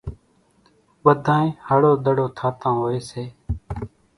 ٻڌانئين 1.03 1.51
هڙو 1.67 1.91
ۮڙو 2.03 2.25
ٿاتان 2.37 2.73
هوئيَ 2.81 2.99
سي۔ 3.09 3.23